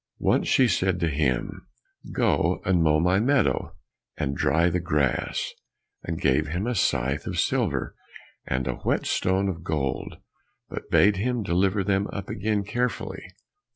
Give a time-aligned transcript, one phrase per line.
[0.17, 1.67] Once she said to him,
[2.11, 3.75] "Go and mow my meadow,
[4.17, 5.53] and dry the grass,"
[6.01, 7.93] and gave him a scythe of silver,
[8.43, 10.17] and a whetstone of gold,
[10.69, 13.21] but bade him deliver them up again carefully.